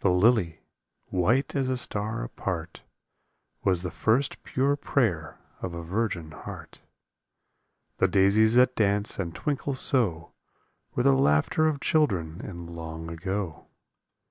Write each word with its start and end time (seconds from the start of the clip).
The 0.00 0.10
lily, 0.10 0.60
white 1.06 1.54
as 1.54 1.70
a 1.70 1.78
star 1.78 2.22
apart, 2.22 2.82
Was 3.64 3.80
the 3.80 3.90
first 3.90 4.42
pure 4.44 4.76
prayer 4.76 5.38
of 5.62 5.72
a 5.72 5.82
virgin 5.82 6.32
heart. 6.32 6.82
The 7.96 8.06
daisies 8.06 8.56
that 8.56 8.76
dance 8.76 9.18
and 9.18 9.34
twinkle 9.34 9.74
so 9.74 10.34
Were 10.94 11.02
the 11.02 11.12
laughter 11.12 11.66
of 11.66 11.80
children 11.80 12.42
in 12.42 12.66
long 12.66 13.08
ago. 13.10 13.64